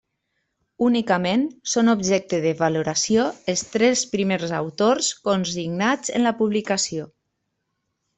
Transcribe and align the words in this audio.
Únicament 0.85 1.41
són 1.73 1.91
objecte 1.93 2.39
de 2.45 2.53
valoració 2.61 3.25
els 3.53 3.63
tres 3.75 4.01
primers 4.15 4.55
autors 4.61 5.11
consignats 5.29 6.15
en 6.21 6.27
la 6.29 6.33
publicació. 6.41 7.07